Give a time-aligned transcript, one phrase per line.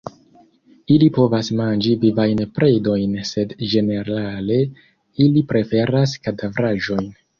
[0.93, 4.57] Ili povas manĝi vivajn predojn sed ĝenerale
[5.27, 7.07] ili preferas kadavraĵojn.